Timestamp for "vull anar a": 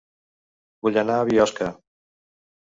0.87-1.27